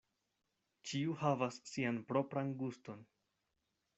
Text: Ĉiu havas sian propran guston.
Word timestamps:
Ĉiu 0.91 1.17
havas 1.19 1.59
sian 1.73 2.01
propran 2.13 2.51
guston. 2.65 3.07